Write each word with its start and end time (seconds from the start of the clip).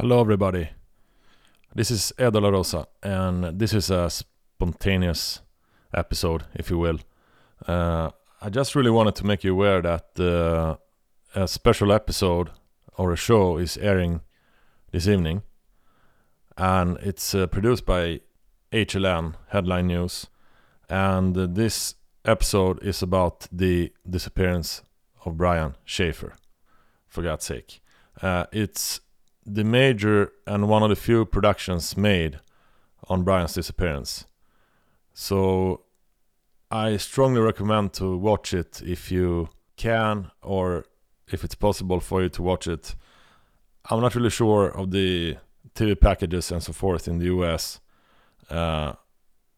Hello, 0.00 0.20
everybody. 0.20 0.70
This 1.74 1.90
is 1.90 2.12
Edo 2.20 2.40
La 2.40 2.50
Rosa, 2.50 2.86
and 3.02 3.58
this 3.58 3.74
is 3.74 3.90
a 3.90 4.08
spontaneous 4.08 5.40
episode, 5.92 6.44
if 6.54 6.70
you 6.70 6.78
will. 6.78 7.00
Uh, 7.66 8.10
I 8.40 8.48
just 8.48 8.76
really 8.76 8.92
wanted 8.92 9.16
to 9.16 9.26
make 9.26 9.42
you 9.42 9.54
aware 9.54 9.82
that 9.82 10.20
uh, 10.20 10.76
a 11.34 11.48
special 11.48 11.90
episode 11.90 12.50
or 12.96 13.12
a 13.12 13.16
show 13.16 13.58
is 13.58 13.76
airing 13.78 14.20
this 14.92 15.08
evening, 15.08 15.42
and 16.56 16.96
it's 16.98 17.34
uh, 17.34 17.48
produced 17.48 17.84
by 17.84 18.20
HLN 18.70 19.34
Headline 19.48 19.88
News, 19.88 20.28
and 20.88 21.34
this 21.34 21.96
episode 22.24 22.80
is 22.84 23.02
about 23.02 23.48
the 23.50 23.92
disappearance 24.08 24.80
of 25.24 25.36
Brian 25.36 25.74
Shaffer. 25.84 26.34
For 27.08 27.24
God's 27.24 27.46
sake, 27.46 27.80
uh, 28.22 28.44
it's 28.52 29.00
the 29.48 29.64
major 29.64 30.32
and 30.46 30.68
one 30.68 30.82
of 30.82 30.90
the 30.90 30.96
few 30.96 31.24
productions 31.24 31.96
made 31.96 32.38
on 33.08 33.22
Brian's 33.22 33.54
disappearance. 33.54 34.26
So 35.14 35.82
I 36.70 36.96
strongly 36.98 37.40
recommend 37.40 37.94
to 37.94 38.16
watch 38.16 38.52
it 38.52 38.82
if 38.84 39.10
you 39.10 39.48
can 39.76 40.30
or 40.42 40.84
if 41.30 41.44
it's 41.44 41.54
possible 41.54 42.00
for 42.00 42.22
you 42.22 42.28
to 42.30 42.42
watch 42.42 42.66
it. 42.66 42.94
I'm 43.90 44.00
not 44.00 44.14
really 44.14 44.30
sure 44.30 44.68
of 44.68 44.90
the 44.90 45.36
TV 45.74 45.98
packages 45.98 46.52
and 46.52 46.62
so 46.62 46.72
forth 46.72 47.08
in 47.08 47.18
the 47.18 47.26
US. 47.26 47.80
Uh, 48.50 48.92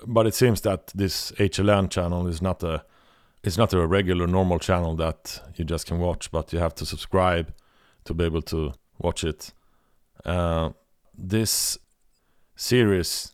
but 0.06 0.26
it 0.26 0.34
seems 0.34 0.60
that 0.62 0.88
this 0.94 1.32
HLN 1.32 1.90
channel 1.90 2.26
is 2.26 2.40
not 2.40 2.62
a 2.62 2.84
it's 3.42 3.56
not 3.56 3.72
a 3.72 3.86
regular 3.86 4.26
normal 4.26 4.58
channel 4.58 4.94
that 4.96 5.40
you 5.56 5.64
just 5.64 5.86
can 5.86 5.98
watch, 5.98 6.30
but 6.30 6.52
you 6.52 6.58
have 6.58 6.74
to 6.74 6.84
subscribe 6.84 7.54
to 8.04 8.12
be 8.12 8.24
able 8.24 8.42
to 8.42 8.74
watch 8.98 9.24
it. 9.24 9.54
Uh, 10.24 10.70
this 11.16 11.78
series 12.56 13.32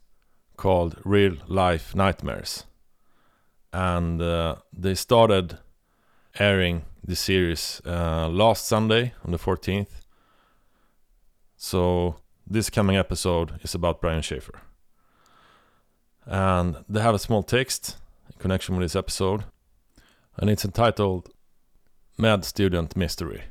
called 0.56 1.00
Real 1.04 1.36
Life 1.48 1.94
Nightmares, 1.94 2.64
and 3.72 4.22
uh, 4.22 4.56
they 4.72 4.94
started 4.94 5.58
airing 6.38 6.84
the 7.02 7.16
series 7.16 7.80
uh, 7.86 8.28
last 8.28 8.66
Sunday 8.66 9.14
on 9.24 9.32
the 9.32 9.38
14th. 9.38 10.02
So 11.56 12.16
this 12.46 12.70
coming 12.70 12.96
episode 12.96 13.58
is 13.62 13.74
about 13.74 14.00
Brian 14.00 14.22
Shaffer, 14.22 14.60
and 16.24 16.76
they 16.88 17.00
have 17.00 17.14
a 17.14 17.18
small 17.18 17.42
text 17.42 17.96
in 18.30 18.38
connection 18.38 18.76
with 18.76 18.84
this 18.84 18.96
episode, 18.96 19.44
and 20.36 20.50
it's 20.50 20.64
entitled 20.64 21.30
"Med 22.18 22.44
Student 22.44 22.96
Mystery." 22.96 23.44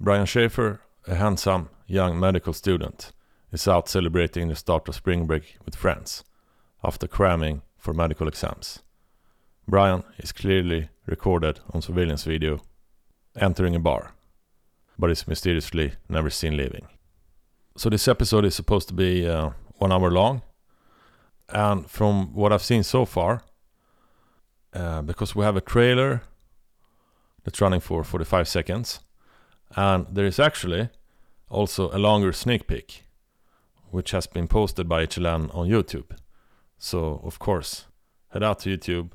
Brian 0.00 0.26
Shaffer, 0.26 0.80
a 1.06 1.14
handsome 1.14 1.70
young 1.86 2.18
medical 2.18 2.52
student, 2.52 3.12
is 3.52 3.68
out 3.68 3.88
celebrating 3.88 4.48
the 4.48 4.56
start 4.56 4.88
of 4.88 4.94
spring 4.94 5.26
break 5.26 5.56
with 5.64 5.76
friends 5.76 6.24
after 6.82 7.06
cramming 7.06 7.62
for 7.78 7.94
medical 7.94 8.28
exams. 8.28 8.82
Brian 9.66 10.02
is 10.18 10.32
clearly 10.32 10.88
recorded 11.06 11.60
on 11.72 11.82
surveillance 11.82 12.24
video 12.24 12.60
entering 13.40 13.74
a 13.74 13.80
bar, 13.80 14.12
but 14.98 15.10
is 15.10 15.28
mysteriously 15.28 15.92
never 16.08 16.30
seen 16.30 16.56
leaving. 16.56 16.86
So 17.76 17.88
this 17.88 18.08
episode 18.08 18.44
is 18.44 18.54
supposed 18.54 18.88
to 18.88 18.94
be 18.94 19.26
uh, 19.26 19.50
one 19.78 19.92
hour 19.92 20.10
long, 20.10 20.42
and 21.48 21.88
from 21.90 22.34
what 22.34 22.52
I've 22.52 22.62
seen 22.62 22.82
so 22.82 23.04
far, 23.04 23.42
uh, 24.72 25.02
because 25.02 25.34
we 25.34 25.44
have 25.44 25.56
a 25.56 25.60
trailer 25.60 26.22
that's 27.44 27.60
running 27.60 27.80
for 27.80 28.04
45 28.04 28.48
seconds, 28.48 29.00
and 29.76 30.06
there 30.10 30.26
is 30.26 30.38
actually 30.38 30.88
also 31.54 31.90
a 31.92 31.98
longer 31.98 32.32
sneak 32.32 32.66
peek, 32.66 33.04
which 33.90 34.10
has 34.10 34.26
been 34.26 34.48
posted 34.48 34.88
by 34.88 35.06
HLN 35.06 35.54
on 35.54 35.68
YouTube. 35.68 36.16
So, 36.78 37.20
of 37.24 37.38
course, 37.38 37.86
head 38.30 38.42
out 38.42 38.58
to 38.60 38.76
YouTube 38.76 39.12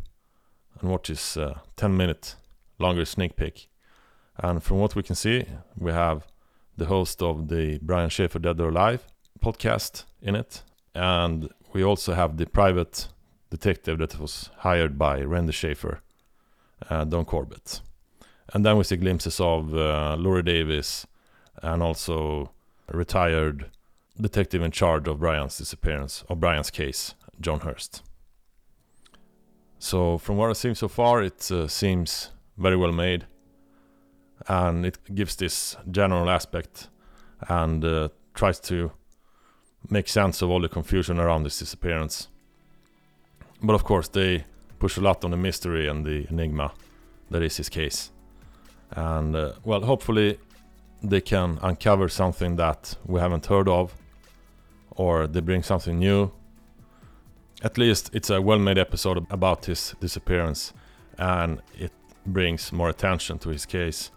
and 0.80 0.90
watch 0.90 1.10
this 1.10 1.38
uh, 1.38 1.60
10 1.76 1.96
minute 1.96 2.36
longer 2.80 3.06
sneak 3.06 3.36
peek. 3.36 3.70
And 4.38 4.64
from 4.64 4.80
what 4.80 4.96
we 4.96 5.04
can 5.04 5.16
see, 5.16 5.46
we 5.78 5.92
have 5.92 6.26
the 6.78 6.86
host 6.86 7.22
of 7.22 7.50
the 7.50 7.78
Brian 7.82 8.10
Shaffer 8.10 8.40
Dead 8.40 8.60
or 8.60 8.70
Alive 8.70 9.06
podcast 9.44 10.06
in 10.22 10.36
it. 10.36 10.64
And 10.96 11.50
we 11.74 11.84
also 11.84 12.14
have 12.14 12.38
the 12.38 12.46
private 12.46 13.10
detective 13.50 14.00
that 14.00 14.20
was 14.20 14.50
hired 14.60 14.98
by 14.98 15.22
Randy 15.22 15.52
Shaffer, 15.52 16.02
uh, 16.90 17.04
Don 17.04 17.26
Corbett. 17.26 17.82
And 18.54 18.66
then 18.66 18.78
we 18.78 18.84
see 18.84 18.96
glimpses 18.96 19.40
of 19.40 19.76
uh, 19.76 20.16
Davis 20.42 21.06
and 21.62 21.82
also 21.82 22.52
retired 22.92 23.70
detective 24.20 24.62
in 24.62 24.72
charge 24.72 25.08
of 25.08 25.20
Brian's 25.20 25.58
disappearance, 25.58 26.24
of 26.30 26.40
Brian's 26.40 26.70
case, 26.70 27.16
John 27.40 27.62
Hurst. 27.62 28.04
So, 29.78 30.18
from 30.18 30.38
what 30.38 30.50
I've 30.50 30.58
seen 30.58 30.76
so 30.76 30.88
far, 30.88 31.24
it 31.24 31.50
uh, 31.52 31.68
seems 31.68 32.32
very 32.58 32.76
well 32.76 32.92
made, 32.92 33.26
and 34.48 34.86
it 34.86 34.98
gives 35.16 35.36
this 35.38 35.78
general 35.90 36.30
aspect 36.30 36.90
and 37.48 37.84
uh, 37.86 38.10
tries 38.34 38.60
to 38.60 38.92
make 39.90 40.10
sense 40.10 40.42
of 40.42 40.50
all 40.50 40.60
the 40.60 40.68
confusion 40.68 41.20
around 41.20 41.44
this 41.44 41.60
disappearance. 41.60 42.28
But 43.62 43.74
of 43.74 43.84
course, 43.84 44.10
they 44.10 44.46
push 44.80 44.98
a 44.98 45.02
lot 45.02 45.24
on 45.24 45.32
the 45.32 45.38
mystery 45.38 45.88
and 45.88 46.06
the 46.06 46.28
enigma 46.30 46.72
that 47.30 47.42
is 47.42 47.58
his 47.58 47.70
case. 47.70 48.12
And 48.92 49.36
uh, 49.36 49.54
well, 49.64 49.82
hopefully, 49.82 50.40
they 51.02 51.22
can 51.22 51.60
uncover 51.62 52.10
something 52.10 52.56
that 52.58 52.96
we 53.06 53.20
haven't 53.20 53.46
heard 53.46 53.68
of, 53.68 53.96
or 54.92 55.28
they 55.28 55.40
bring 55.40 55.64
something 55.64 55.98
new. 56.00 56.32
At 57.64 57.78
least 57.78 58.10
it's 58.14 58.30
a 58.30 58.42
well 58.42 58.60
made 58.60 58.78
episode 58.78 59.26
about 59.30 59.66
his 59.66 59.96
disappearance, 60.00 60.74
and 61.18 61.62
it 61.78 61.92
brings 62.26 62.72
more 62.72 62.90
attention 62.90 63.40
to 63.40 63.50
his 63.50 63.66
case, 63.66 64.12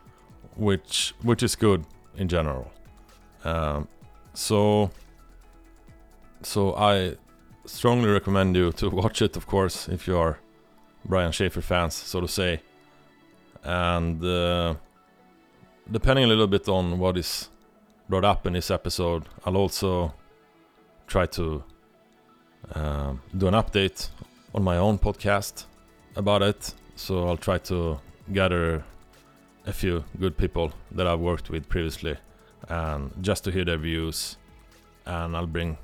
which 0.57 1.15
which 1.23 1.43
is 1.43 1.57
good 1.57 1.85
in 2.17 2.29
general. 2.29 2.71
Um, 3.45 3.89
so 4.35 4.91
so 6.43 6.75
I 6.75 7.17
strongly 7.65 8.09
recommend 8.09 8.57
you 8.57 8.73
to 8.73 8.91
watch 9.03 9.23
it, 9.23 9.37
of 9.37 9.47
course, 9.47 9.89
if 9.89 10.07
you 10.07 10.17
are 10.19 10.39
Brian 11.05 11.33
Shaffer 11.33 11.61
fans, 11.61 11.95
so 11.95 12.21
to 12.21 12.29
say. 12.29 12.61
And 13.65 14.23
uh, 14.25 14.75
depending 15.91 16.25
a 16.25 16.29
little 16.29 16.47
bit 16.47 16.69
on 16.69 16.99
what 16.99 17.17
is 17.17 17.49
brought 18.09 18.25
up 18.25 18.47
in 18.47 18.53
this 18.53 18.71
episode, 18.71 19.25
I'll 19.45 19.57
also 19.57 20.15
try 21.07 21.27
to 21.27 21.63
um, 22.75 23.21
do 23.37 23.49
an 23.49 23.55
update 23.55 24.09
on 24.55 24.63
my 24.63 24.77
own 24.77 24.99
podcast 24.99 25.65
about 26.17 26.43
it. 26.43 26.75
So 26.95 27.27
I'll 27.29 27.37
try 27.37 27.59
to 27.59 27.99
gather 28.33 28.85
a 29.67 29.73
few 29.73 30.05
good 30.19 30.37
people 30.37 30.73
that 30.93 31.07
I've 31.07 31.21
worked 31.21 31.51
with 31.51 31.69
previously 31.69 32.17
and 32.69 33.13
just 33.21 33.45
to 33.45 33.51
hear 33.51 33.65
their 33.65 33.79
views. 33.79 34.37
And 35.07 35.37
I'll 35.37 35.47
bring 35.47 35.79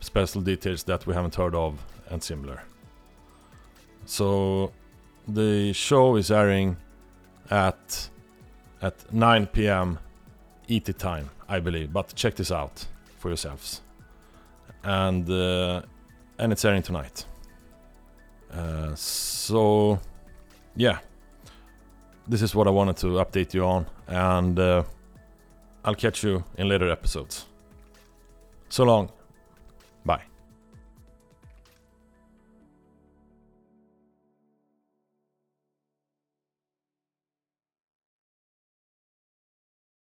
special 0.00 0.40
details 0.40 0.84
that 0.84 1.06
we 1.06 1.14
haven't 1.14 1.34
heard 1.34 1.54
of 1.54 1.84
and 2.08 2.22
similar. 2.22 2.62
So 4.06 4.72
the 5.26 5.72
show 5.72 6.16
is 6.16 6.30
airing 6.30 6.76
at 7.50 8.08
at 8.82 9.12
9 9.12 9.46
p.m. 9.46 9.98
ET 10.68 10.98
time, 10.98 11.30
I 11.48 11.60
believe. 11.60 11.92
But 11.92 12.14
check 12.14 12.34
this 12.36 12.52
out 12.52 12.86
for 13.18 13.28
yourselves. 13.28 13.82
And 14.84 15.28
uh, 15.28 15.82
and 16.38 16.52
it's 16.52 16.64
airing 16.64 16.82
tonight. 16.82 17.24
Uh, 18.52 18.94
so 18.94 19.98
yeah, 20.76 20.98
this 22.26 22.42
is 22.42 22.54
what 22.54 22.66
I 22.66 22.70
wanted 22.70 22.96
to 22.98 23.06
update 23.18 23.54
you 23.54 23.64
on, 23.64 23.86
and 24.06 24.58
uh, 24.58 24.82
I'll 25.84 25.94
catch 25.94 26.22
you 26.22 26.44
in 26.56 26.68
later 26.68 26.90
episodes. 26.90 27.46
So 28.68 28.84
long, 28.84 29.10
bye. 30.04 30.22